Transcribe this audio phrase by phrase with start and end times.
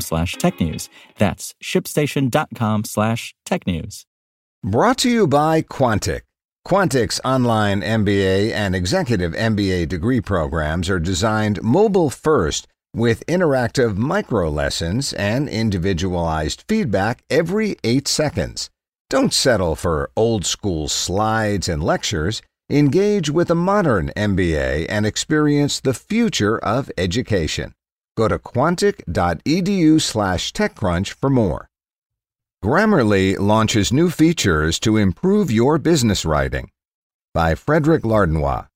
[0.00, 0.88] slash technews.
[1.18, 4.06] That's shipstation.com slash tech news.
[4.62, 6.22] Brought to you by Quantic.
[6.66, 14.48] Quantic's online MBA and executive MBA degree programs are designed mobile first with interactive micro
[14.48, 18.70] lessons and individualized feedback every eight seconds.
[19.10, 22.40] Don't settle for old school slides and lectures.
[22.70, 27.74] Engage with a modern MBA and experience the future of education.
[28.16, 31.68] Go to quantic.edu slash TechCrunch for more.
[32.64, 36.70] Grammarly launches new features to improve your business writing.
[37.34, 38.68] By Frederic Lardinois.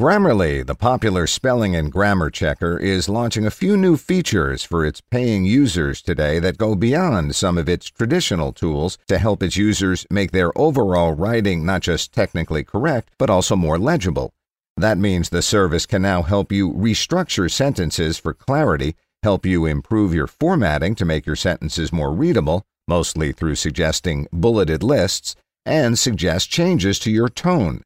[0.00, 5.00] Grammarly, the popular spelling and grammar checker, is launching a few new features for its
[5.00, 10.04] paying users today that go beyond some of its traditional tools to help its users
[10.10, 14.32] make their overall writing not just technically correct, but also more legible.
[14.76, 20.12] That means the service can now help you restructure sentences for clarity, help you improve
[20.12, 26.50] your formatting to make your sentences more readable, mostly through suggesting bulleted lists, and suggest
[26.50, 27.82] changes to your tone.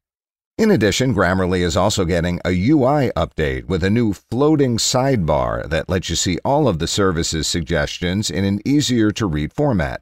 [0.57, 5.87] In addition, Grammarly is also getting a UI update with a new floating sidebar that
[5.87, 10.01] lets you see all of the service's suggestions in an easier to read format.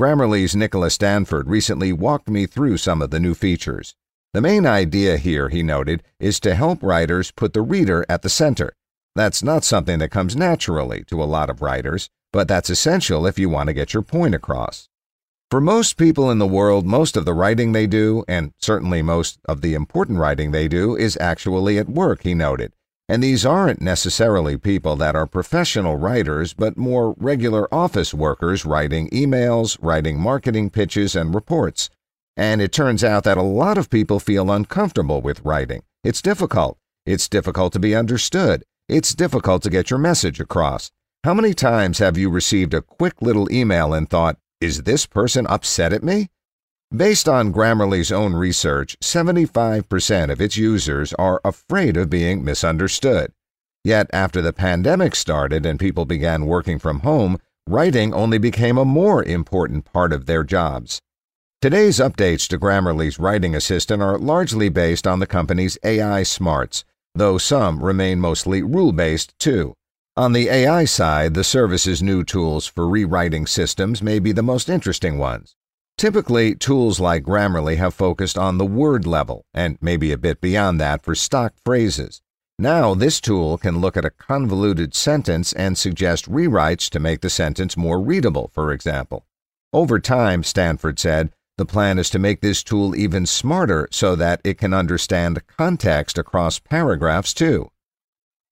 [0.00, 3.94] Grammarly's Nicholas Stanford recently walked me through some of the new features.
[4.34, 8.28] The main idea here, he noted, is to help writers put the reader at the
[8.28, 8.72] center.
[9.14, 13.38] That's not something that comes naturally to a lot of writers, but that's essential if
[13.38, 14.88] you want to get your point across.
[15.52, 19.38] For most people in the world, most of the writing they do, and certainly most
[19.44, 22.72] of the important writing they do, is actually at work, he noted.
[23.08, 29.08] And these aren't necessarily people that are professional writers, but more regular office workers writing
[29.10, 31.88] emails, writing marketing pitches, and reports.
[32.36, 35.82] And it turns out that a lot of people feel uncomfortable with writing.
[36.02, 36.78] It's difficult.
[37.06, 38.64] It's difficult to be understood.
[38.88, 40.90] It's difficult to get your message across.
[41.22, 45.46] How many times have you received a quick little email and thought, is this person
[45.46, 46.28] upset at me?
[46.94, 53.32] Based on Grammarly's own research, 75% of its users are afraid of being misunderstood.
[53.84, 58.84] Yet, after the pandemic started and people began working from home, writing only became a
[58.84, 61.00] more important part of their jobs.
[61.60, 66.84] Today's updates to Grammarly's writing assistant are largely based on the company's AI smarts,
[67.14, 69.72] though some remain mostly rule based too.
[70.14, 74.68] On the AI side, the service's new tools for rewriting systems may be the most
[74.68, 75.56] interesting ones.
[75.96, 80.78] Typically, tools like Grammarly have focused on the word level and maybe a bit beyond
[80.80, 82.20] that for stock phrases.
[82.58, 87.30] Now, this tool can look at a convoluted sentence and suggest rewrites to make the
[87.30, 89.24] sentence more readable, for example.
[89.72, 94.40] Over time, Stanford said, the plan is to make this tool even smarter so that
[94.42, 97.70] it can understand context across paragraphs too.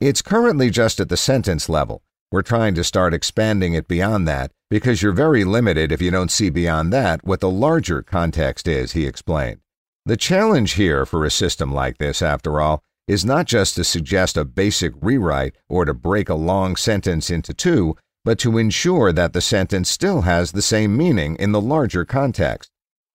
[0.01, 2.03] It's currently just at the sentence level.
[2.31, 6.31] We're trying to start expanding it beyond that because you're very limited if you don't
[6.31, 9.61] see beyond that what the larger context is, he explained.
[10.07, 14.37] The challenge here for a system like this, after all, is not just to suggest
[14.37, 19.33] a basic rewrite or to break a long sentence into two, but to ensure that
[19.33, 22.72] the sentence still has the same meaning in the larger context.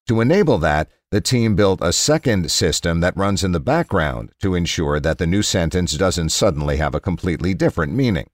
[0.08, 4.56] To enable that, the team built a second system that runs in the background to
[4.56, 8.30] ensure that the new sentence doesn't suddenly have a completely different meaning.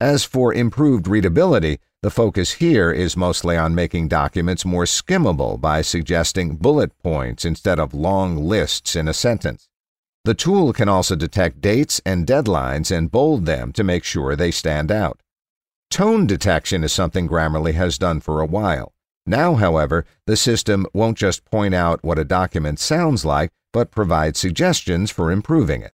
[0.00, 5.82] As for improved readability, the focus here is mostly on making documents more skimmable by
[5.82, 9.68] suggesting bullet points instead of long lists in a sentence.
[10.24, 14.50] The tool can also detect dates and deadlines and bold them to make sure they
[14.50, 15.20] stand out.
[15.90, 18.94] Tone detection is something Grammarly has done for a while.
[19.30, 24.36] Now, however, the system won't just point out what a document sounds like, but provide
[24.36, 25.92] suggestions for improving it.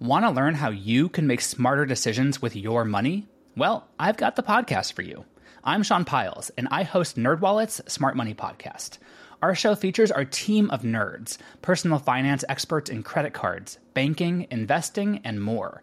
[0.00, 3.28] Want to learn how you can make smarter decisions with your money?
[3.58, 5.26] Well, I've got the podcast for you.
[5.62, 8.96] I'm Sean Pyles, and I host NerdWallet's Smart Money Podcast.
[9.42, 15.20] Our show features our team of nerds, personal finance experts in credit cards, banking, investing,
[15.24, 15.82] and more